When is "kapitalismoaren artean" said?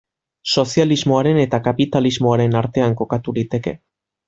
1.67-2.99